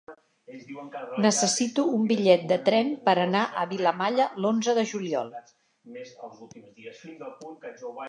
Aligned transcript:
Necessito 1.25 1.85
un 1.97 2.07
bitllet 2.13 2.47
de 2.53 2.57
tren 2.71 2.89
per 3.09 3.15
anar 3.27 3.43
a 3.63 3.67
Vilamalla 3.75 4.27
l'onze 4.43 4.77
de 4.81 4.89
juliol. 4.95 5.33